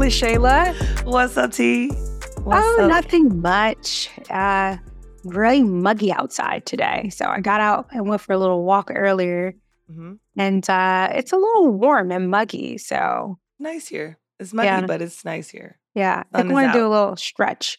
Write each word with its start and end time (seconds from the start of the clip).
LaShayla? 0.00 1.04
What's 1.04 1.36
up, 1.36 1.52
T? 1.52 1.88
What's 2.42 2.66
oh, 2.66 2.84
up? 2.84 2.88
nothing 2.88 3.42
much. 3.42 4.08
Uh, 4.30 4.78
really 5.24 5.62
muggy 5.62 6.10
outside 6.10 6.64
today. 6.64 7.10
So 7.10 7.26
I 7.26 7.40
got 7.40 7.60
out 7.60 7.88
and 7.92 8.08
went 8.08 8.22
for 8.22 8.32
a 8.32 8.38
little 8.38 8.64
walk 8.64 8.90
earlier. 8.94 9.54
hmm 9.92 10.14
And 10.38 10.68
uh, 10.70 11.10
it's 11.12 11.32
a 11.32 11.36
little 11.36 11.68
warm 11.72 12.10
and 12.12 12.30
muggy. 12.30 12.78
So 12.78 13.38
Nice 13.58 13.88
here. 13.88 14.18
It's 14.38 14.54
muggy, 14.54 14.68
Yeah. 14.68 14.86
but 14.86 15.02
it's 15.02 15.22
nice 15.22 15.50
here. 15.50 15.78
yeah, 15.94 16.22
I 16.32 16.38
Sun 16.38 16.48
think 16.48 16.50
I 16.58 16.62
want 16.62 16.72
to 16.72 16.78
do 16.78 16.86
a 16.86 16.88
little 16.88 17.16
stretch. 17.16 17.78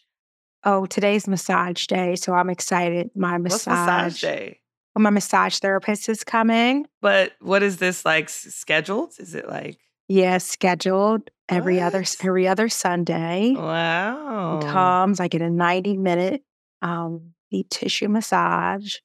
Oh, 0.62 0.86
today's 0.86 1.26
massage 1.26 1.86
day. 1.88 2.14
So 2.14 2.34
I'm 2.34 2.50
excited. 2.50 3.10
My 3.16 3.32
What's 3.36 3.66
massage, 3.66 3.86
massage 4.12 4.20
day? 4.20 4.60
well, 4.94 5.02
my 5.02 5.10
massage 5.10 5.58
therapist 5.58 6.08
is 6.08 6.22
coming. 6.22 6.86
But 7.00 7.32
what 7.40 7.64
is 7.64 7.78
this 7.78 8.04
like 8.04 8.28
scheduled? 8.28 9.14
Is 9.18 9.34
it 9.34 9.48
like 9.48 9.78
Yeah, 10.08 10.38
scheduled 10.38 11.30
every 11.48 11.80
other 11.80 12.04
every 12.22 12.46
other 12.48 12.68
Sunday. 12.68 13.54
wow? 13.56 14.60
comes. 14.62 15.20
I 15.20 15.28
get 15.28 15.42
a 15.42 15.50
90 15.50 15.96
minute 15.96 16.42
um, 16.82 17.32
deep 17.50 17.68
tissue 17.70 18.08
massage. 18.08 18.96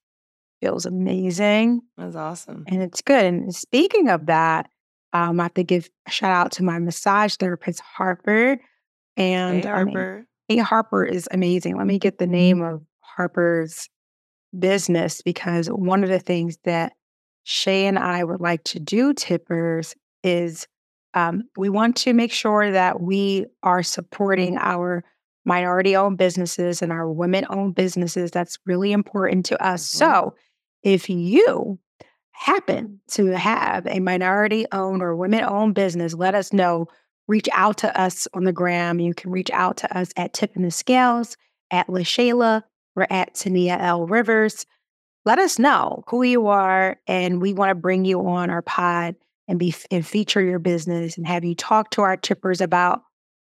Feels 0.62 0.88
amazing 0.88 1.82
That's 1.98 2.16
awesome. 2.16 2.64
and 2.68 2.82
it's 2.82 3.02
good. 3.02 3.24
And 3.26 3.54
speaking 3.54 4.10
of 4.10 4.26
that, 4.26 4.68
um, 5.14 5.40
I 5.40 5.44
have 5.44 5.54
to 5.54 5.64
give 5.64 5.88
a 6.08 6.12
shout 6.12 6.32
out 6.32 6.52
to 6.54 6.64
my 6.64 6.80
massage 6.80 7.36
therapist, 7.36 7.80
Harper. 7.80 8.58
And 9.16 9.64
Hey, 9.64 9.70
I 9.70 9.84
mean, 9.84 9.94
Harper. 9.96 10.26
hey, 10.48 10.58
Harper 10.58 11.06
is 11.06 11.28
amazing. 11.32 11.78
Let 11.78 11.86
me 11.86 12.00
get 12.00 12.18
the 12.18 12.26
name 12.26 12.64
of 12.64 12.82
Harper's 13.02 13.88
business 14.58 15.22
because 15.22 15.68
one 15.68 16.04
of 16.04 16.10
the 16.10 16.20
things 16.20 16.58
that 16.64 16.94
Shay 17.44 17.86
and 17.86 18.00
I 18.00 18.24
would 18.24 18.42
like 18.42 18.64
to 18.66 18.80
do, 18.80 19.14
tippers, 19.14 19.94
is 20.24 20.68
um, 21.18 21.44
we 21.58 21.70
want 21.70 21.96
to 21.98 22.14
make 22.14 22.32
sure 22.32 22.72
that 22.72 23.02
we 23.02 23.46
are 23.64 23.82
supporting 23.82 24.58
our 24.58 25.04
minority 25.46 25.96
owned 25.96 26.18
businesses 26.18 26.82
and 26.82 26.92
our 26.92 27.10
women 27.12 27.46
owned 27.50 27.74
businesses. 27.74 28.30
That's 28.30 28.60
really 28.66 28.92
important 28.92 29.46
to 29.48 29.64
us. 29.66 29.82
Mhm. 29.84 29.98
So 29.98 30.36
if 30.84 31.10
you 31.10 31.80
happen 32.32 33.00
to 33.08 33.28
have 33.38 33.88
a 33.88 34.00
minority 34.00 34.68
owned 34.72 35.02
or 35.02 35.16
women 35.16 35.44
owned 35.44 35.74
business, 35.74 36.14
let 36.14 36.36
us 36.36 36.54
know. 36.54 36.88
Reach 37.28 37.50
out 37.52 37.78
to 37.80 38.00
us 38.00 38.28
on 38.34 38.44
the 38.44 38.54
gram. 38.54 39.00
You 39.00 39.14
can 39.14 39.32
reach 39.32 39.50
out 39.52 39.78
to 39.78 39.98
us 39.98 40.12
at 40.18 40.34
Tipping 40.34 40.62
the 40.62 40.72
Scales, 40.72 41.36
at 41.72 41.88
LaShayla, 41.88 42.64
or 42.96 43.08
at 43.12 43.34
Tania 43.34 43.78
L. 43.80 44.06
Rivers. 44.06 44.66
Let 45.26 45.40
us 45.40 45.58
know 45.60 46.04
who 46.08 46.24
you 46.24 46.48
are, 46.48 46.98
and 47.08 47.42
we 47.42 47.54
want 47.54 47.70
to 47.72 47.76
bring 47.76 48.06
you 48.06 48.26
on 48.26 48.50
our 48.50 48.62
pod 48.62 49.16
and 49.48 49.60
be 49.60 49.74
and 49.92 50.06
feature 50.06 50.42
your 50.42 50.60
business 50.60 51.18
and 51.18 51.28
have 51.28 51.44
you 51.44 51.56
talk 51.56 51.92
to 51.92 52.02
our 52.02 52.18
tippers 52.18 52.62
about 52.62 53.02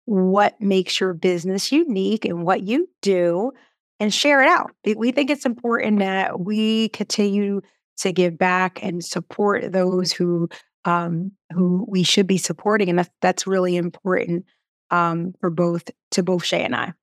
what 0.05 0.59
makes 0.61 0.99
your 0.99 1.13
business 1.13 1.71
unique 1.71 2.25
and 2.25 2.43
what 2.43 2.61
you 2.61 2.87
do 3.01 3.51
and 3.99 4.13
share 4.13 4.43
it 4.43 4.49
out. 4.49 4.71
We- 4.95 5.11
think 5.11 5.29
it's 5.29 5.45
important 5.45 5.99
that 5.99 6.39
we 6.39 6.89
continue 6.89 7.61
to 7.97 8.11
give 8.11 8.37
back 8.37 8.83
and 8.83 9.03
support 9.03 9.71
those 9.71 10.11
who 10.11 10.49
um, 10.83 11.31
who 11.51 11.83
we 11.89 12.03
should 12.03 12.27
be 12.27 12.37
supporting, 12.37 12.89
and 12.89 12.99
that's 12.99 13.09
that's 13.21 13.47
really 13.47 13.75
important 13.75 14.45
um, 14.91 15.33
for 15.39 15.49
both 15.49 15.89
to 16.11 16.21
both 16.21 16.45
Shay 16.45 16.63
and 16.63 16.75
I. 16.75 16.93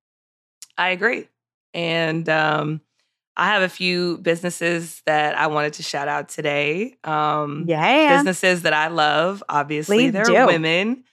I 0.79 0.91
agree. 0.91 1.29
And 1.75 2.29
um, 2.29 2.81
I 3.36 3.48
have 3.48 3.62
a 3.62 3.69
few 3.69 4.19
businesses 4.19 5.02
that 5.06 5.36
I 5.36 5.47
wanted 5.47 5.75
to 5.75 5.83
shout 5.83 6.08
out 6.08 6.28
today. 6.28 6.97
Um, 7.04 7.65
Yeah, 7.66 8.16
businesses 8.16 8.62
that 8.62 8.75
I 8.75 8.88
love. 8.88 9.43
Obviously, 9.48 9.97
Please 9.97 10.12
they're 10.12 10.25
do. 10.25 10.47
women. 10.47 11.04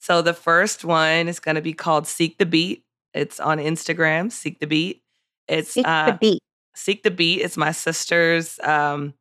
So 0.00 0.22
the 0.22 0.34
first 0.34 0.84
one 0.84 1.28
is 1.28 1.40
going 1.40 1.56
to 1.56 1.60
be 1.60 1.72
called 1.72 2.06
Seek 2.06 2.38
the 2.38 2.46
Beat. 2.46 2.84
It's 3.12 3.40
on 3.40 3.58
Instagram, 3.58 4.32
Seek 4.32 4.60
the 4.60 4.66
Beat. 4.66 5.02
It's 5.48 5.72
Seek 5.72 5.86
uh, 5.86 6.12
the 6.12 6.18
beat. 6.18 6.42
Seek 6.74 7.02
the 7.02 7.10
Beat. 7.10 7.42
It's 7.42 7.56
my 7.56 7.72
sister's. 7.72 8.58
Um, 8.60 9.14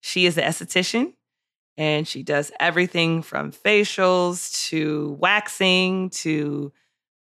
she 0.00 0.26
is 0.26 0.36
an 0.36 0.44
esthetician 0.44 1.14
and 1.76 2.06
she 2.06 2.22
does 2.22 2.52
everything 2.60 3.22
from 3.22 3.52
facials 3.52 4.68
to 4.68 5.16
waxing 5.20 6.10
to 6.10 6.72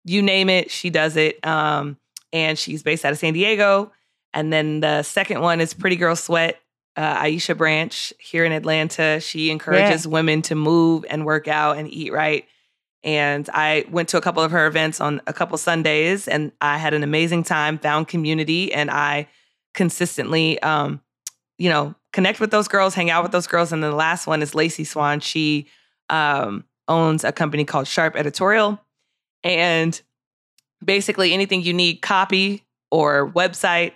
you 0.06 0.22
name 0.22 0.50
it, 0.50 0.72
she 0.72 0.90
does 0.90 1.18
it. 1.18 1.46
Um, 1.46 1.98
and 2.32 2.58
she's 2.58 2.84
based 2.84 3.04
out 3.04 3.12
of 3.12 3.18
San 3.18 3.34
Diego. 3.34 3.92
And 4.38 4.54
then 4.54 4.82
the 4.82 5.02
second 5.02 5.42
one 5.42 5.60
is 5.60 5.74
Pretty 5.74 5.96
Girl 5.96 6.16
Sweat. 6.16 6.62
Uh, 6.96 7.24
Aisha 7.24 7.58
Branch 7.58 8.14
here 8.20 8.46
in 8.46 8.52
Atlanta. 8.52 9.20
She 9.20 9.50
encourages 9.50 10.08
women 10.08 10.44
to 10.44 10.54
move 10.54 11.06
and 11.10 11.26
work 11.26 11.48
out 11.48 11.78
and 11.78 11.92
eat 11.92 12.14
right. 12.14 12.46
And 13.04 13.50
I 13.52 13.86
went 13.90 14.10
to 14.10 14.18
a 14.18 14.22
couple 14.22 14.44
of 14.44 14.52
her 14.52 14.68
events 14.68 15.02
on 15.02 15.22
a 15.26 15.34
couple 15.34 15.58
Sundays 15.58 16.28
and 16.28 16.52
I 16.62 16.78
had 16.78 16.94
an 16.94 17.02
amazing 17.02 17.44
time, 17.46 17.80
found 17.80 18.08
community, 18.08 18.72
and 18.74 18.92
I 18.92 19.28
consistently, 19.74 20.62
um, 20.62 21.02
you 21.58 21.70
know, 21.70 21.96
connect 22.14 22.40
with 22.40 22.52
those 22.52 22.68
girls, 22.68 22.94
hang 22.94 23.10
out 23.10 23.24
with 23.24 23.32
those 23.32 23.48
girls. 23.48 23.72
And 23.72 23.84
then 23.84 23.90
the 23.90 23.96
last 23.98 24.28
one 24.28 24.44
is 24.44 24.54
Lacey 24.54 24.84
Swan. 24.84 25.20
She 25.20 25.68
um, 26.10 26.64
owns 26.88 27.24
a 27.24 27.32
company 27.32 27.66
called 27.66 27.88
Sharp 27.88 28.16
Editorial. 28.16 28.80
And 29.44 30.00
basically 30.84 31.34
anything 31.34 31.64
you 31.64 31.74
need, 31.74 32.04
copy 32.04 32.64
or 32.92 33.32
website, 33.32 33.94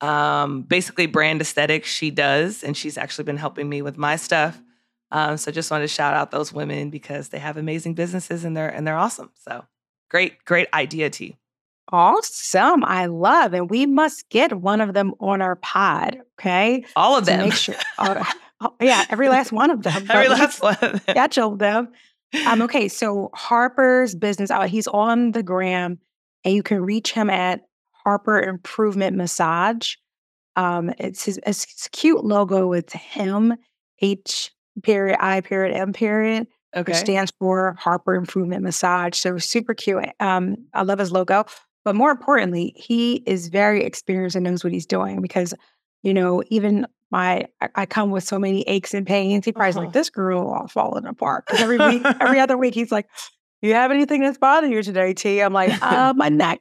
um, 0.00 0.62
basically 0.62 1.06
brand 1.06 1.40
aesthetics, 1.40 1.88
she 1.88 2.10
does. 2.10 2.62
And 2.62 2.76
she's 2.76 2.98
actually 2.98 3.24
been 3.24 3.36
helping 3.36 3.68
me 3.68 3.82
with 3.82 3.96
my 3.96 4.16
stuff. 4.16 4.60
Um, 5.10 5.36
so 5.36 5.50
just 5.52 5.70
wanted 5.70 5.84
to 5.84 5.88
shout 5.88 6.14
out 6.14 6.30
those 6.30 6.52
women 6.52 6.90
because 6.90 7.28
they 7.28 7.38
have 7.38 7.56
amazing 7.56 7.94
businesses 7.94 8.44
and 8.44 8.56
they're 8.56 8.68
and 8.68 8.86
they're 8.86 8.96
awesome. 8.96 9.30
So 9.36 9.64
great, 10.10 10.44
great 10.44 10.68
idea, 10.74 11.08
T. 11.10 11.36
Awesome. 11.92 12.82
I 12.84 13.06
love, 13.06 13.52
and 13.52 13.68
we 13.70 13.86
must 13.86 14.28
get 14.30 14.52
one 14.54 14.80
of 14.80 14.94
them 14.94 15.12
on 15.20 15.42
our 15.42 15.56
pod. 15.56 16.18
Okay, 16.40 16.84
All 16.96 17.16
of 17.16 17.24
to 17.24 17.30
them. 17.30 17.40
make 17.40 17.52
sure. 17.52 17.74
Oh, 17.98 18.24
oh, 18.62 18.74
yeah, 18.80 19.04
every 19.10 19.28
last 19.28 19.52
one 19.52 19.70
of 19.70 19.82
them. 19.82 20.06
Every 20.10 20.28
last 20.28 20.62
one 20.62 20.74
of 20.80 20.92
them. 20.92 21.00
schedule 21.00 21.56
them. 21.56 21.88
Um, 22.46 22.62
okay, 22.62 22.88
so 22.88 23.30
Harper's 23.34 24.14
business 24.14 24.50
out. 24.50 24.68
He's 24.68 24.86
on 24.88 25.32
the 25.32 25.42
gram, 25.42 25.98
and 26.44 26.54
you 26.54 26.62
can 26.62 26.80
reach 26.80 27.12
him 27.12 27.28
at 27.30 27.60
Harper 28.04 28.40
Improvement 28.40 29.16
Massage. 29.16 29.94
Um, 30.56 30.92
it's 30.98 31.24
his 31.24 31.40
it's 31.46 31.88
cute 31.88 32.24
logo. 32.24 32.72
It's 32.72 32.92
him 32.92 33.54
H 34.00 34.52
period 34.82 35.16
I 35.20 35.40
period 35.40 35.74
M 35.76 35.92
period, 35.92 36.46
which 36.74 36.88
Okay. 36.88 36.92
stands 36.94 37.32
for 37.38 37.76
Harper 37.78 38.14
Improvement 38.14 38.62
Massage. 38.62 39.16
So 39.16 39.38
super 39.38 39.74
cute. 39.74 40.04
Um, 40.20 40.56
I 40.74 40.82
love 40.82 40.98
his 40.98 41.12
logo, 41.12 41.44
but 41.84 41.94
more 41.94 42.10
importantly, 42.10 42.72
he 42.76 43.22
is 43.26 43.48
very 43.48 43.82
experienced 43.84 44.36
and 44.36 44.44
knows 44.44 44.62
what 44.64 44.72
he's 44.72 44.86
doing 44.86 45.20
because, 45.20 45.54
you 46.02 46.12
know, 46.14 46.42
even 46.48 46.86
my 47.10 47.46
I, 47.60 47.68
I 47.74 47.86
come 47.86 48.10
with 48.10 48.24
so 48.24 48.38
many 48.38 48.62
aches 48.62 48.94
and 48.94 49.06
pains. 49.06 49.44
He 49.44 49.52
probably's 49.52 49.76
Uh-huh. 49.76 49.86
like, 49.86 49.92
this 49.94 50.10
girl 50.10 50.48
all 50.48 50.66
falling 50.68 51.06
apart. 51.06 51.46
'Cause 51.46 51.60
every 51.60 51.78
week, 51.78 52.02
every 52.20 52.38
other 52.44 52.56
week, 52.58 52.74
he's 52.74 52.90
like, 52.92 53.06
"You 53.62 53.74
have 53.74 53.90
anything 53.92 54.20
that's 54.20 54.38
bothering 54.38 54.72
you 54.72 54.82
today, 54.82 55.14
T?" 55.14 55.40
I'm 55.40 55.52
like, 55.52 55.72
uh, 55.82 56.12
my 56.16 56.28
neck. 56.28 56.60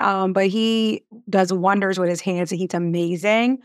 Um, 0.00 0.32
but 0.32 0.46
he 0.46 1.02
does 1.28 1.52
wonders 1.52 1.98
with 1.98 2.08
his 2.08 2.20
hands 2.20 2.52
and 2.52 2.60
he's 2.60 2.74
amazing. 2.74 3.58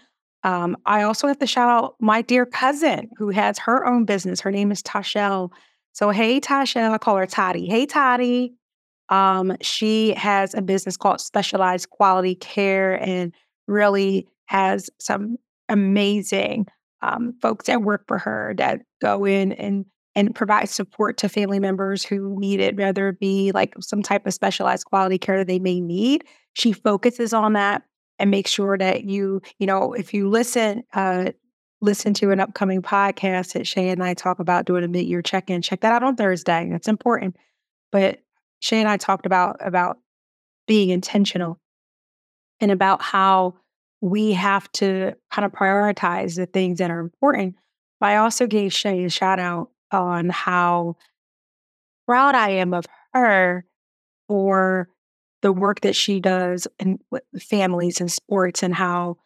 Um, 0.44 0.76
I 0.86 1.04
also 1.04 1.28
have 1.28 1.40
to 1.40 1.48
shout 1.48 1.70
out 1.70 1.96
my 2.00 2.22
dear 2.22 2.46
cousin 2.46 3.10
who 3.18 3.30
has 3.30 3.58
her 3.60 3.86
own 3.86 4.06
business. 4.06 4.42
Her 4.42 4.52
name 4.52 4.72
is 4.72 4.84
Tashelle. 4.84 5.52
So, 5.94 6.10
hey, 6.10 6.40
Tashelle, 6.42 6.92
I 6.92 6.98
call 6.98 7.18
her 7.18 7.26
Toddy. 7.26 7.68
Hey, 7.68 7.86
Toddy. 7.86 8.54
Um, 9.09 9.56
she 9.62 10.14
has 10.16 10.53
a 10.53 10.62
business 10.62 10.97
called 10.97 11.22
Specialized 11.22 11.90
Quality 11.91 12.36
Care 12.36 12.96
and 12.96 13.34
really 13.68 14.28
has 14.46 14.90
some 15.00 15.38
amazing 15.70 16.68
um, 17.02 17.36
folks 17.41 17.68
that 17.68 17.82
work 17.82 18.06
for 18.08 18.18
her 18.18 18.53
that 18.58 18.82
go 19.02 19.26
in 19.26 19.52
and 19.53 19.86
and 20.16 20.36
provide 20.36 20.70
support 20.70 21.18
to 21.18 21.30
family 21.30 21.60
members 21.60 22.04
who 22.04 22.40
need 22.40 22.60
it, 22.60 22.78
whether 22.78 23.10
it 23.10 23.20
be 23.20 23.52
like 23.52 23.74
some 23.80 24.04
type 24.04 24.28
of 24.28 24.34
specialized 24.34 24.86
quality 24.86 25.18
care 25.18 25.44
they 25.44 25.60
may 25.60 25.82
need. 25.82 26.24
She 26.54 26.72
focuses 26.72 27.34
on 27.34 27.54
that 27.54 27.84
and 28.20 28.30
makes 28.30 28.52
sure 28.52 28.78
that 28.78 29.06
you, 29.06 29.42
you 29.58 29.66
know, 29.66 29.94
if 29.94 30.14
you 30.14 30.30
listen, 30.30 30.84
uh, 30.94 31.32
listen 31.82 32.14
to 32.14 32.32
an 32.32 32.40
upcoming 32.40 32.82
podcast 32.82 33.54
that 33.54 33.68
Shay 33.68 33.90
and 33.90 34.04
I 34.04 34.14
talk 34.14 34.40
about 34.40 34.66
doing 34.66 34.84
a 34.84 34.88
mid-year 34.88 35.22
check-in. 35.22 35.62
Check 35.64 35.82
that 35.82 35.92
out 35.92 36.04
on 36.04 36.16
Thursday. 36.16 36.70
That's 36.72 36.88
important. 36.88 37.36
But 37.92 38.20
Shay 38.60 38.80
and 38.80 38.88
I 38.88 38.98
talked 38.98 39.26
about 39.26 39.58
about 39.60 39.98
being 40.68 40.90
intentional 40.90 41.60
and 42.62 42.72
about 42.72 43.02
how 43.02 43.56
we 44.00 44.32
have 44.34 44.72
to 44.74 45.14
kind 45.32 45.46
of 45.46 45.52
prioritize 45.52 46.36
the 46.36 46.46
things 46.46 46.78
that 46.78 46.92
are 46.92 47.00
important. 47.00 47.56
But 48.00 48.12
I 48.12 48.18
also 48.18 48.48
gave 48.48 48.72
Shay 48.72 49.04
a 49.04 49.10
shout 49.10 49.40
out 49.40 49.70
on 49.93 50.29
how 50.29 50.95
proud 52.05 52.35
I 52.35 52.49
am 52.49 52.73
of 52.73 52.85
her 53.13 53.66
for 54.28 54.90
the 55.41 55.51
work 55.51 55.81
that 55.81 55.95
she 55.95 56.19
does 56.19 56.67
in 56.79 56.99
families 57.40 57.99
and 57.99 58.11
sports 58.11 58.63
and 58.63 58.73
how 58.73 59.17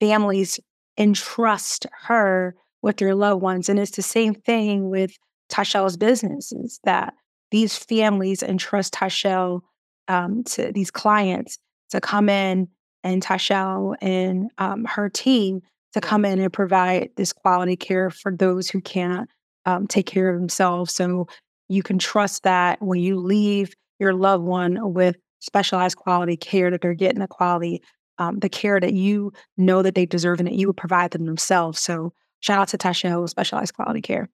families 0.00 0.60
entrust 0.96 1.86
her 2.04 2.54
with 2.82 2.96
their 2.98 3.14
loved 3.14 3.42
ones. 3.42 3.68
And 3.68 3.78
it's 3.78 3.96
the 3.96 4.02
same 4.02 4.34
thing 4.34 4.88
with 4.88 5.16
Tashelle's 5.48 5.96
businesses 5.96 6.80
that 6.84 7.14
these 7.50 7.76
families 7.76 8.42
entrust 8.42 8.94
Tashelle 8.94 9.60
um, 10.08 10.44
to 10.44 10.72
these 10.72 10.90
clients 10.90 11.58
to 11.90 12.00
come 12.00 12.28
in 12.28 12.68
and 13.04 13.22
Tashelle 13.22 13.96
and 14.00 14.50
um, 14.58 14.84
her 14.84 15.08
team 15.08 15.60
to 15.92 16.00
come 16.00 16.24
in 16.24 16.38
and 16.38 16.52
provide 16.52 17.10
this 17.16 17.32
quality 17.32 17.76
care 17.76 18.10
for 18.10 18.32
those 18.32 18.68
who 18.68 18.80
can't 18.80 19.30
um, 19.66 19.86
take 19.86 20.06
care 20.06 20.30
of 20.30 20.38
themselves. 20.38 20.94
So 20.94 21.26
you 21.68 21.82
can 21.82 21.98
trust 21.98 22.44
that 22.44 22.80
when 22.80 23.00
you 23.00 23.18
leave 23.18 23.74
your 23.98 24.14
loved 24.14 24.44
one 24.44 24.94
with 24.94 25.16
specialized 25.40 25.96
quality 25.96 26.36
care, 26.36 26.70
that 26.70 26.80
they're 26.80 26.94
getting 26.94 27.20
the 27.20 27.28
quality, 27.28 27.82
um, 28.18 28.38
the 28.38 28.48
care 28.48 28.80
that 28.80 28.94
you 28.94 29.32
know 29.56 29.82
that 29.82 29.94
they 29.94 30.06
deserve 30.06 30.38
and 30.38 30.46
that 30.46 30.54
you 30.54 30.68
would 30.68 30.76
provide 30.76 31.10
them 31.10 31.26
themselves. 31.26 31.80
So 31.80 32.12
shout 32.40 32.58
out 32.58 32.68
to 32.68 32.78
Tasha 32.78 33.10
Tashelle, 33.10 33.28
specialized 33.28 33.74
quality 33.74 34.00
care. 34.00 34.28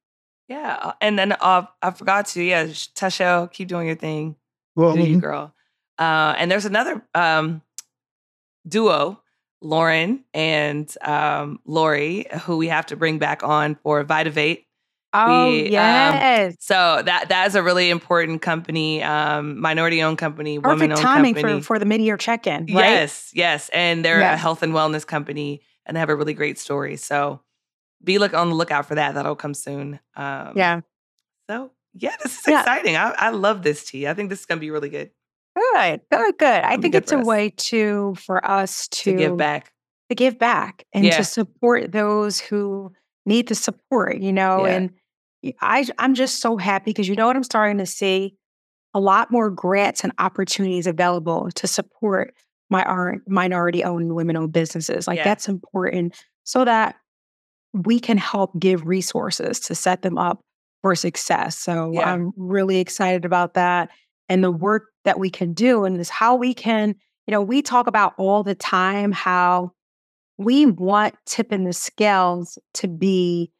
Yeah, 0.49 0.79
uh, 0.81 0.93
and 1.01 1.19
then 1.19 1.33
uh, 1.33 1.67
I 1.81 1.91
forgot 1.93 2.27
to. 2.29 2.43
Yeah, 2.43 2.67
Tashelle, 2.67 3.51
keep 3.51 3.69
doing 3.69 3.87
your 3.87 3.97
thing. 3.97 4.37
Well, 4.77 4.95
Do 4.95 5.03
you, 5.03 5.21
girl. 5.21 5.55
Uh, 5.99 6.35
and 6.37 6.51
there's 6.51 6.65
another 6.65 7.03
um, 7.15 7.63
duo, 8.67 9.21
Lauren 9.61 10.25
and 10.35 10.93
um, 11.03 11.61
Lori, 11.65 12.27
who 12.43 12.57
we 12.57 12.69
have 12.69 12.87
to 12.87 12.97
bring 12.97 13.19
back 13.19 13.43
on 13.43 13.77
for 13.77 14.03
Vitavate. 14.05 14.65
Oh 15.15 15.51
we, 15.51 15.67
um, 15.67 15.73
yes. 15.73 16.53
Um, 16.53 16.57
so 16.59 17.03
that 17.05 17.29
that 17.29 17.47
is 17.47 17.55
a 17.55 17.63
really 17.63 17.91
important 17.91 18.41
company, 18.41 19.03
um, 19.03 19.61
minority 19.61 20.03
owned 20.03 20.19
company, 20.19 20.59
woman 20.59 20.93
owned 20.93 21.01
timing 21.01 21.35
company. 21.35 21.61
for 21.61 21.67
for 21.67 21.79
the 21.79 21.85
mid 21.85 22.01
year 22.01 22.17
check 22.17 22.47
in. 22.47 22.63
Right? 22.63 22.69
Yes, 22.69 23.31
yes, 23.35 23.71
and 23.75 24.05
they're 24.05 24.21
yeah. 24.21 24.35
a 24.35 24.37
health 24.37 24.63
and 24.63 24.73
wellness 24.73 25.07
company, 25.07 25.61
and 25.85 25.97
they 25.97 26.01
have 26.01 26.09
a 26.09 26.17
really 26.17 26.35
great 26.35 26.59
story. 26.59 26.97
So 26.97 27.41
be 28.03 28.19
look 28.19 28.33
on 28.33 28.49
the 28.49 28.55
lookout 28.55 28.87
for 28.87 28.95
that. 28.95 29.15
That'll 29.15 29.37
come 29.37 29.55
soon. 29.55 30.01
Um, 30.17 30.53
yeah. 30.57 30.81
So 31.51 31.73
yeah, 31.95 32.17
this 32.23 32.39
is 32.39 32.49
yeah. 32.49 32.61
exciting. 32.61 32.97
I, 32.97 33.11
I 33.11 33.31
love 33.31 33.63
this 33.63 33.85
tea. 33.85 34.09
I 34.09 34.15
think 34.15 34.31
this 34.31 34.41
is 34.41 34.47
gonna 34.47 34.61
be 34.61 34.71
really 34.71 34.89
good. 34.89 35.11
Good, 35.55 36.01
good, 36.11 36.39
good. 36.39 36.65
I 36.65 36.79
think 36.79 36.95
it's 36.95 37.13
a 37.13 37.19
us. 37.19 37.27
way 37.27 37.51
to 37.51 38.15
for 38.15 38.45
us 38.49 38.89
to, 38.89 39.13
to 39.13 39.17
give 39.19 39.37
back, 39.37 39.73
to 40.09 40.15
give 40.15 40.39
back, 40.39 40.87
and 40.95 41.05
yeah. 41.05 41.19
to 41.19 41.25
support 41.25 41.93
those 41.93 42.41
who 42.41 42.93
need 43.27 43.49
the 43.49 43.55
support. 43.55 44.19
You 44.19 44.33
know, 44.33 44.65
yeah. 44.65 44.73
and 44.73 44.91
I 45.61 45.87
I'm 45.99 46.15
just 46.15 46.41
so 46.41 46.57
happy 46.57 46.91
because 46.91 47.09
you 47.09 47.17
know 47.17 47.27
what 47.27 47.37
I'm 47.37 47.45
starting 47.45 47.79
to 47.79 47.87
see 47.87 48.37
a 48.95 49.01
lot 49.01 49.31
more 49.31 49.51
grants 49.51 50.05
and 50.05 50.13
opportunities 50.19 50.87
available 50.87 51.51
to 51.55 51.67
support 51.67 52.35
my 52.71 53.17
minority 53.27 53.85
owned 53.85 54.15
women 54.15 54.37
owned 54.37 54.53
businesses. 54.53 55.07
Like 55.07 55.19
yeah. 55.19 55.25
that's 55.25 55.49
important 55.49 56.15
so 56.45 56.65
that 56.65 56.97
we 57.73 58.01
can 58.01 58.19
help 58.19 58.59
give 58.59 58.87
resources 58.87 59.61
to 59.61 59.75
set 59.75 60.03
them 60.03 60.19
up 60.19 60.41
for 60.83 60.95
success. 60.95 61.59
So 61.59 61.93
yeah. 61.93 62.13
I'm 62.13 62.33
really 62.37 62.79
excited 62.79 63.25
about 63.25 63.55
that 63.55 63.91
and 64.29 64.43
the 64.43 64.51
work 64.51 64.85
that 65.05 65.19
we 65.19 65.31
can 65.31 65.53
do 65.53 65.85
and 65.85 65.99
is 66.01 66.09
how 66.09 66.35
we 66.35 66.55
can, 66.55 66.95
you 67.27 67.33
know, 67.33 67.43
we 67.43 67.63
talk 67.63 67.87
about 67.87 68.15
all 68.19 68.43
the 68.43 68.55
time 68.55 69.13
how 69.13 69.73
we 70.39 70.67
want 70.67 71.15
tipping 71.27 71.65
the 71.65 71.73
scales 71.73 72.59
to 72.75 72.89
be 72.89 73.51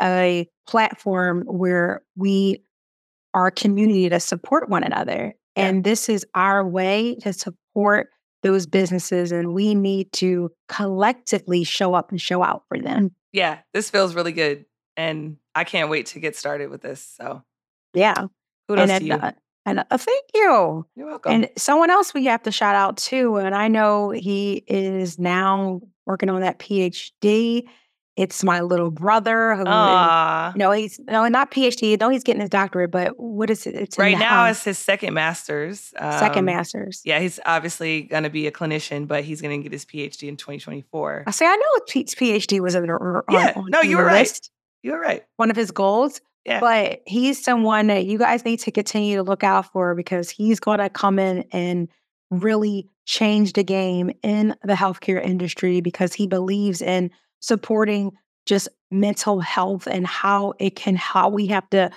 a 0.00 0.48
platform 0.66 1.42
where 1.46 2.02
we 2.16 2.62
are 3.34 3.48
a 3.48 3.52
community 3.52 4.08
to 4.08 4.20
support 4.20 4.68
one 4.68 4.82
another. 4.82 5.34
Yeah. 5.56 5.66
And 5.66 5.84
this 5.84 6.08
is 6.08 6.26
our 6.34 6.66
way 6.66 7.16
to 7.22 7.32
support 7.32 8.08
those 8.42 8.66
businesses. 8.66 9.32
And 9.32 9.54
we 9.54 9.74
need 9.74 10.12
to 10.14 10.50
collectively 10.68 11.64
show 11.64 11.94
up 11.94 12.10
and 12.10 12.20
show 12.20 12.42
out 12.42 12.64
for 12.68 12.78
them. 12.78 13.14
Yeah, 13.32 13.58
this 13.74 13.90
feels 13.90 14.14
really 14.14 14.32
good. 14.32 14.64
And 14.96 15.36
I 15.54 15.64
can't 15.64 15.90
wait 15.90 16.06
to 16.06 16.20
get 16.20 16.36
started 16.36 16.70
with 16.70 16.80
this. 16.80 17.14
So, 17.16 17.42
yeah. 17.92 18.26
Kudos 18.68 18.90
and 18.90 19.00
to 19.00 19.06
you. 19.06 19.20
And 19.66 19.80
uh, 19.90 19.98
thank 19.98 20.24
you. 20.32 20.86
You're 20.94 21.06
welcome. 21.06 21.32
And 21.32 21.50
someone 21.58 21.90
else 21.90 22.14
we 22.14 22.24
have 22.26 22.42
to 22.44 22.52
shout 22.52 22.76
out 22.76 22.96
too. 22.96 23.36
And 23.36 23.54
I 23.54 23.68
know 23.68 24.10
he 24.10 24.64
is 24.68 25.18
now 25.18 25.80
working 26.06 26.30
on 26.30 26.40
that 26.40 26.60
PhD. 26.60 27.64
It's 28.16 28.42
my 28.42 28.60
little 28.60 28.90
brother 28.90 29.54
who, 29.56 29.64
Aww. 29.64 30.56
know, 30.56 30.70
he's 30.72 30.98
no 31.06 31.28
not 31.28 31.50
PhD. 31.50 32.00
No, 32.00 32.08
he's 32.08 32.24
getting 32.24 32.40
his 32.40 32.48
doctorate, 32.48 32.90
but 32.90 33.18
what 33.18 33.50
is 33.50 33.66
it? 33.66 33.74
It's 33.74 33.98
right 33.98 34.18
now. 34.18 34.46
It's 34.46 34.64
his 34.64 34.78
second 34.78 35.12
master's. 35.12 35.92
Um, 35.98 36.18
second 36.18 36.46
master's. 36.46 37.02
Yeah, 37.04 37.20
he's 37.20 37.38
obviously 37.44 38.02
going 38.02 38.22
to 38.22 38.30
be 38.30 38.46
a 38.46 38.50
clinician, 38.50 39.06
but 39.06 39.22
he's 39.22 39.42
going 39.42 39.60
to 39.60 39.62
get 39.62 39.72
his 39.72 39.84
PhD 39.84 40.28
in 40.28 40.36
2024. 40.36 41.24
I 41.26 41.30
say 41.30 41.46
I 41.46 41.56
know 41.56 41.84
pete's 41.86 42.14
PhD 42.14 42.60
was 42.60 42.74
on, 42.74 42.86
yeah. 43.30 43.52
On, 43.54 43.66
no, 43.68 43.82
you 43.82 43.98
were 43.98 44.04
right. 44.04 44.20
List. 44.20 44.50
You 44.82 44.92
were 44.92 45.00
right. 45.00 45.24
One 45.36 45.50
of 45.50 45.56
his 45.56 45.70
goals. 45.70 46.20
Yeah. 46.46 46.60
But 46.60 47.02
he's 47.06 47.42
someone 47.42 47.88
that 47.88 48.06
you 48.06 48.18
guys 48.18 48.44
need 48.44 48.60
to 48.60 48.70
continue 48.70 49.16
to 49.16 49.24
look 49.24 49.42
out 49.42 49.72
for 49.72 49.94
because 49.96 50.30
he's 50.30 50.60
going 50.60 50.78
to 50.78 50.88
come 50.88 51.18
in 51.18 51.44
and 51.50 51.88
really 52.30 52.88
change 53.04 53.52
the 53.54 53.64
game 53.64 54.10
in 54.22 54.54
the 54.62 54.74
healthcare 54.74 55.22
industry 55.22 55.80
because 55.80 56.12
he 56.14 56.26
believes 56.26 56.80
in 56.80 57.10
supporting 57.40 58.12
just 58.46 58.68
mental 58.90 59.40
health 59.40 59.86
and 59.86 60.06
how 60.06 60.54
it 60.58 60.76
can 60.76 60.96
how 60.96 61.28
we 61.28 61.46
have 61.46 61.68
to 61.70 61.90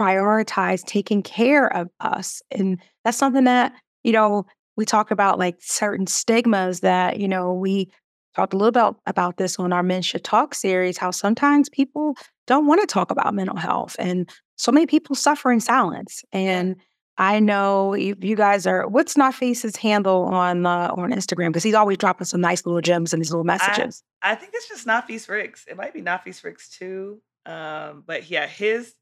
prioritize 0.00 0.84
taking 0.84 1.22
care 1.22 1.72
of 1.72 1.88
us 2.00 2.42
and 2.50 2.80
that's 3.04 3.16
something 3.16 3.44
that 3.44 3.72
you 4.02 4.12
know 4.12 4.44
we 4.76 4.84
talk 4.84 5.12
about 5.12 5.38
like 5.38 5.56
certain 5.60 6.06
stigmas 6.06 6.80
that 6.80 7.20
you 7.20 7.28
know 7.28 7.54
we 7.54 7.88
talked 8.34 8.52
a 8.52 8.56
little 8.56 8.72
bit 8.72 9.00
about 9.06 9.36
this 9.36 9.56
on 9.60 9.72
our 9.72 9.84
men 9.84 10.02
should 10.02 10.24
talk 10.24 10.54
series 10.54 10.98
how 10.98 11.12
sometimes 11.12 11.68
people 11.68 12.16
don't 12.48 12.66
want 12.66 12.80
to 12.80 12.86
talk 12.86 13.12
about 13.12 13.34
mental 13.34 13.56
health 13.56 13.94
and 14.00 14.28
so 14.56 14.72
many 14.72 14.86
people 14.86 15.14
suffer 15.14 15.52
in 15.52 15.60
silence 15.60 16.24
and 16.32 16.74
I 17.16 17.38
know 17.38 17.94
you, 17.94 18.16
you 18.20 18.34
guys 18.34 18.66
are. 18.66 18.88
What's 18.88 19.14
Nafis's 19.14 19.76
handle 19.76 20.24
on 20.24 20.66
uh, 20.66 20.92
on 20.96 21.12
Instagram? 21.12 21.48
Because 21.48 21.62
he's 21.62 21.74
always 21.74 21.98
dropping 21.98 22.24
some 22.24 22.40
nice 22.40 22.66
little 22.66 22.80
gems 22.80 23.12
and 23.12 23.22
these 23.22 23.30
little 23.30 23.44
messages. 23.44 24.02
I, 24.20 24.32
I 24.32 24.34
think 24.34 24.52
it's 24.54 24.68
just 24.68 24.86
Nafis 24.86 25.28
Ricks. 25.28 25.64
It 25.68 25.76
might 25.76 25.94
be 25.94 26.02
Nafis 26.02 26.42
Ricks 26.42 26.68
too. 26.68 27.20
Um, 27.46 28.02
but 28.04 28.28
yeah, 28.28 28.46
his 28.46 28.94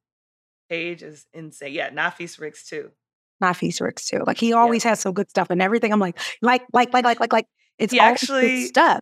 page 0.68 1.02
is 1.02 1.26
insane. 1.32 1.72
Yeah, 1.72 1.90
Nafis 1.90 2.38
Ricks 2.38 2.68
too. 2.68 2.90
Nafis 3.42 3.80
Ricks 3.80 4.06
too. 4.06 4.22
Like 4.26 4.38
he 4.38 4.52
always 4.52 4.84
yeah. 4.84 4.90
has 4.90 5.00
some 5.00 5.14
good 5.14 5.30
stuff 5.30 5.48
and 5.48 5.62
everything. 5.62 5.92
I'm 5.92 6.00
like, 6.00 6.18
like, 6.42 6.64
like, 6.72 6.92
like, 6.92 7.04
like, 7.04 7.20
like, 7.20 7.32
like. 7.32 7.46
It's 7.78 7.92
he 7.92 7.98
actually 7.98 8.66
stuff. 8.66 9.00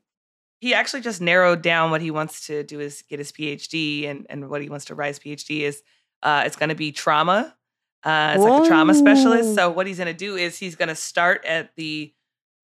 He 0.61 0.73
actually 0.73 1.01
just 1.01 1.21
narrowed 1.21 1.63
down 1.63 1.91
what 1.91 2.01
he 2.01 2.13
wants 2.13 2.47
to 2.47 2.63
do 2.63 2.79
is 2.79 3.03
get 3.09 3.19
his 3.19 3.33
PhD 3.33 4.09
and 4.09 4.25
and 4.31 4.49
what 4.49 4.63
he 4.63 4.69
wants 4.69 4.85
to 4.87 4.95
write 4.95 5.09
his 5.09 5.19
PhD 5.19 5.63
is. 5.63 5.83
Uh, 6.23 6.43
it's 6.45 6.55
going 6.55 6.69
to 6.69 6.75
be 6.75 6.93
trauma 6.93 7.57
uh, 8.03 8.33
it's 8.35 8.45
like 8.45 8.63
a 8.63 8.67
trauma 8.67 8.95
specialist. 8.95 9.55
So 9.55 9.71
what 9.71 9.87
he's 9.87 9.99
going 9.99 10.07
to 10.07 10.15
do 10.15 10.37
is 10.37 10.59
he's 10.59 10.75
going 10.75 10.89
to 10.89 10.95
start 10.95 11.45
at 11.45 11.75
the 11.77 12.13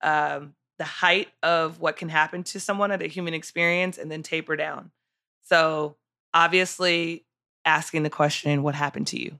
um, 0.02 0.54
the 0.78 0.84
height 0.84 1.28
of 1.42 1.80
what 1.80 1.96
can 1.96 2.08
happen 2.08 2.42
to 2.44 2.60
someone 2.60 2.90
at 2.90 3.02
a 3.02 3.06
human 3.06 3.34
experience, 3.34 3.98
and 3.98 4.10
then 4.10 4.22
taper 4.22 4.56
down. 4.56 4.90
So 5.42 5.96
obviously, 6.32 7.24
asking 7.64 8.02
the 8.02 8.10
question, 8.10 8.62
"What 8.62 8.74
happened 8.74 9.08
to 9.08 9.20
you?" 9.20 9.38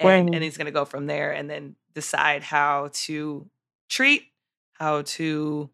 And, 0.00 0.34
and 0.34 0.44
he's 0.44 0.56
going 0.56 0.66
to 0.66 0.72
go 0.72 0.84
from 0.84 1.06
there, 1.06 1.32
and 1.32 1.48
then 1.48 1.76
decide 1.94 2.42
how 2.42 2.90
to 2.92 3.48
treat, 3.88 4.24
how 4.72 5.02
to, 5.02 5.70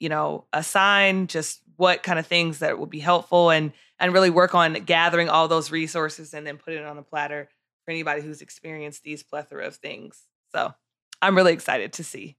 you 0.00 0.08
know, 0.08 0.46
assign 0.52 1.26
just 1.26 1.60
what 1.76 2.02
kind 2.02 2.18
of 2.18 2.26
things 2.26 2.60
that 2.60 2.78
will 2.78 2.86
be 2.86 3.00
helpful, 3.00 3.50
and 3.50 3.72
and 4.00 4.12
really 4.12 4.30
work 4.30 4.54
on 4.54 4.72
gathering 4.84 5.28
all 5.28 5.46
those 5.46 5.70
resources, 5.70 6.34
and 6.34 6.44
then 6.46 6.56
put 6.56 6.74
it 6.74 6.84
on 6.84 6.98
a 6.98 7.02
platter 7.02 7.48
for 7.84 7.90
anybody 7.90 8.22
who's 8.22 8.42
experienced 8.42 9.02
these 9.02 9.22
plethora 9.22 9.66
of 9.66 9.76
things. 9.76 10.22
So 10.52 10.72
I'm 11.20 11.36
really 11.36 11.52
excited 11.52 11.94
to 11.94 12.04
see 12.04 12.36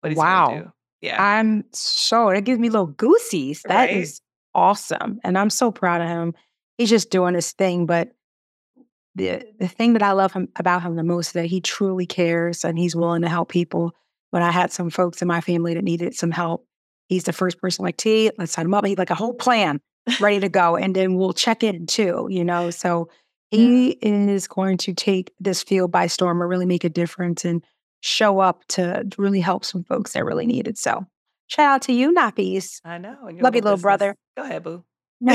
what 0.00 0.10
he's 0.10 0.18
wow. 0.18 0.46
going 0.46 0.58
to 0.58 0.64
do. 0.64 0.72
Yeah. 1.00 1.22
I'm 1.22 1.64
so, 1.72 2.28
it 2.28 2.44
gives 2.44 2.60
me 2.60 2.68
little 2.68 2.86
goosies. 2.86 3.62
That 3.62 3.74
right? 3.74 3.96
is 3.96 4.20
awesome. 4.54 5.18
And 5.24 5.36
I'm 5.36 5.50
so 5.50 5.72
proud 5.72 6.00
of 6.00 6.08
him. 6.08 6.34
He's 6.78 6.90
just 6.90 7.10
doing 7.10 7.34
his 7.34 7.52
thing. 7.52 7.86
But 7.86 8.12
the, 9.14 9.44
the 9.58 9.68
thing 9.68 9.94
that 9.94 10.02
I 10.02 10.12
love 10.12 10.32
him 10.32 10.48
about 10.56 10.82
him 10.82 10.96
the 10.96 11.02
most 11.02 11.28
is 11.28 11.32
that 11.32 11.46
he 11.46 11.60
truly 11.60 12.06
cares 12.06 12.64
and 12.64 12.78
he's 12.78 12.96
willing 12.96 13.22
to 13.22 13.28
help 13.28 13.48
people. 13.48 13.94
When 14.30 14.42
I 14.42 14.50
had 14.50 14.72
some 14.72 14.88
folks 14.88 15.20
in 15.20 15.28
my 15.28 15.40
family 15.40 15.74
that 15.74 15.84
needed 15.84 16.14
some 16.14 16.30
help, 16.30 16.66
he's 17.08 17.24
the 17.24 17.32
first 17.32 17.60
person 17.60 17.84
like, 17.84 17.98
T, 17.98 18.30
let's 18.38 18.52
sign 18.52 18.64
him 18.64 18.74
up. 18.74 18.86
He's 18.86 18.96
like 18.96 19.10
a 19.10 19.14
whole 19.14 19.34
plan 19.34 19.80
ready 20.20 20.40
to 20.40 20.48
go. 20.48 20.76
And 20.76 20.96
then 20.96 21.16
we'll 21.16 21.34
check 21.34 21.62
in 21.62 21.86
too, 21.86 22.28
you 22.30 22.44
know? 22.44 22.70
So 22.70 23.08
Mm. 23.52 23.58
he 23.58 23.88
is 24.00 24.48
going 24.48 24.78
to 24.78 24.94
take 24.94 25.32
this 25.40 25.62
field 25.62 25.90
by 25.90 26.06
storm 26.06 26.40
and 26.40 26.48
really 26.48 26.66
make 26.66 26.84
a 26.84 26.88
difference 26.88 27.44
and 27.44 27.62
show 28.00 28.40
up 28.40 28.64
to 28.68 29.06
really 29.18 29.40
help 29.40 29.64
some 29.64 29.84
folks 29.84 30.12
that 30.12 30.24
really 30.24 30.46
need 30.46 30.66
it. 30.66 30.78
So 30.78 31.06
shout 31.46 31.66
out 31.66 31.82
to 31.82 31.92
you, 31.92 32.12
Nafis. 32.14 32.80
I 32.84 32.98
know. 32.98 33.16
Love 33.22 33.54
you, 33.54 33.60
little 33.60 33.76
business. 33.76 33.82
brother. 33.82 34.16
Go 34.36 34.42
ahead, 34.44 34.62
boo. 34.64 34.84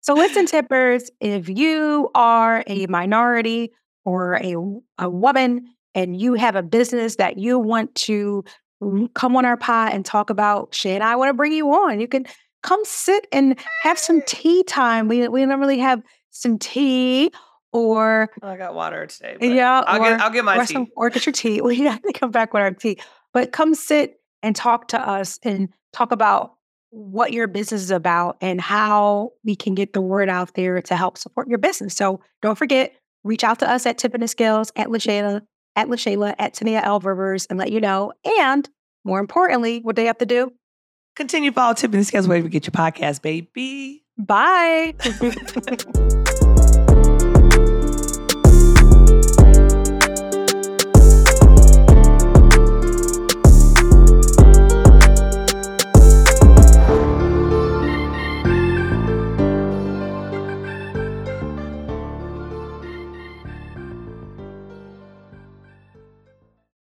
so 0.00 0.14
listen, 0.14 0.46
tippers, 0.46 1.10
if 1.20 1.48
you 1.48 2.10
are 2.14 2.64
a 2.66 2.86
minority 2.86 3.72
or 4.04 4.34
a, 4.42 4.56
a 4.98 5.08
woman 5.08 5.66
and 5.94 6.20
you 6.20 6.34
have 6.34 6.56
a 6.56 6.62
business 6.62 7.16
that 7.16 7.38
you 7.38 7.58
want 7.58 7.94
to 7.94 8.44
come 9.14 9.36
on 9.36 9.44
our 9.44 9.56
pod 9.56 9.92
and 9.92 10.04
talk 10.04 10.30
about, 10.30 10.74
Shay 10.74 10.94
and 10.94 11.04
I 11.04 11.14
want 11.16 11.28
to 11.28 11.34
bring 11.34 11.52
you 11.52 11.68
on. 11.70 12.00
You 12.00 12.08
can 12.08 12.26
come 12.62 12.80
sit 12.84 13.26
and 13.32 13.58
have 13.82 13.98
some 13.98 14.22
tea 14.26 14.64
time. 14.64 15.06
We 15.06 15.28
we 15.28 15.44
don't 15.44 15.60
really 15.60 15.78
have 15.78 16.02
some 16.32 16.58
tea 16.58 17.30
or 17.72 18.28
Oh, 18.42 18.48
I 18.48 18.56
got 18.56 18.74
water 18.74 19.06
today. 19.06 19.36
yeah, 19.40 19.82
I'll 19.86 20.00
or, 20.00 20.10
get 20.10 20.20
I'll 20.20 20.30
get 20.30 20.44
my 20.44 20.58
or, 20.58 20.66
tea. 20.66 20.74
some, 20.74 20.86
or 20.96 21.10
get 21.10 21.24
your 21.24 21.32
tea. 21.32 21.60
We 21.62 21.80
have 21.80 22.02
to 22.02 22.12
come 22.12 22.30
back 22.30 22.52
with 22.52 22.62
our 22.62 22.72
tea. 22.72 22.98
But 23.32 23.52
come 23.52 23.74
sit 23.74 24.20
and 24.42 24.54
talk 24.56 24.88
to 24.88 25.00
us 25.00 25.38
and 25.42 25.68
talk 25.92 26.12
about 26.12 26.54
what 26.90 27.32
your 27.32 27.46
business 27.46 27.82
is 27.82 27.90
about 27.90 28.36
and 28.42 28.60
how 28.60 29.30
we 29.44 29.56
can 29.56 29.74
get 29.74 29.94
the 29.94 30.02
word 30.02 30.28
out 30.28 30.52
there 30.54 30.82
to 30.82 30.96
help 30.96 31.16
support 31.16 31.48
your 31.48 31.58
business. 31.58 31.94
So 31.94 32.20
don't 32.42 32.58
forget, 32.58 32.92
reach 33.24 33.44
out 33.44 33.60
to 33.60 33.70
us 33.70 33.86
at 33.86 33.96
the 33.96 34.28
Scales, 34.28 34.72
at 34.76 34.88
LaShayla, 34.88 35.40
at 35.76 35.88
LaShayla, 35.88 36.34
at 36.38 36.52
Tania 36.52 36.82
L. 36.84 37.00
Rivers 37.00 37.46
and 37.46 37.58
let 37.58 37.72
you 37.72 37.80
know. 37.80 38.12
And 38.40 38.68
more 39.04 39.20
importantly, 39.20 39.80
what 39.80 39.96
they 39.96 40.04
have 40.04 40.18
to 40.18 40.26
do. 40.26 40.52
Continue 41.16 41.52
follow 41.52 41.74
tipping 41.74 42.00
the 42.00 42.04
scales 42.04 42.28
wherever 42.28 42.46
you 42.46 42.50
get 42.50 42.66
your 42.66 42.72
podcast, 42.72 43.22
baby. 43.22 44.04
Bye. 44.18 44.94